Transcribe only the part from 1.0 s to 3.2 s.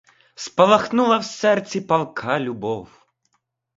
в серці палка любов.